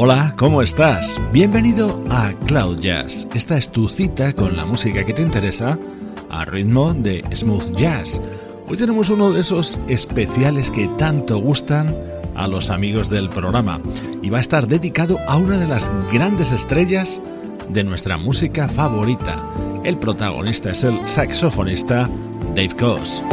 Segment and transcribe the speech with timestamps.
[0.00, 1.20] Hola, ¿cómo estás?
[1.32, 3.26] Bienvenido a Cloud Jazz.
[3.34, 5.76] Esta es tu cita con la música que te interesa
[6.30, 8.20] a ritmo de smooth jazz.
[8.68, 11.96] Hoy tenemos uno de esos especiales que tanto gustan
[12.36, 13.80] a los amigos del programa
[14.22, 17.20] y va a estar dedicado a una de las grandes estrellas
[17.68, 19.44] de nuestra música favorita.
[19.82, 22.08] El protagonista es el saxofonista
[22.54, 23.24] Dave Coase.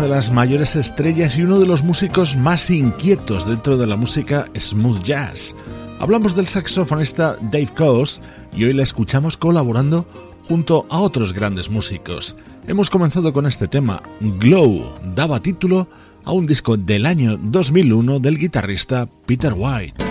[0.00, 5.02] Las mayores estrellas y uno de los músicos más inquietos dentro de la música smooth
[5.02, 5.54] jazz.
[6.00, 8.22] Hablamos del saxofonista Dave Coase
[8.54, 10.06] y hoy la escuchamos colaborando
[10.48, 12.34] junto a otros grandes músicos.
[12.66, 14.82] Hemos comenzado con este tema, Glow,
[15.14, 15.86] daba título
[16.24, 20.04] a un disco del año 2001 del guitarrista Peter White.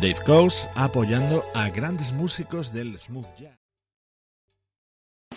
[0.00, 3.67] Dave Coase apoyando a grandes músicos del smooth jazz.